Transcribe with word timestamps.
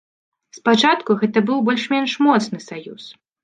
Спачатку 0.57 1.17
гэта 1.21 1.39
быў 1.51 1.59
больш-менш 1.69 2.19
моцны 2.27 2.65
саюз. 2.69 3.03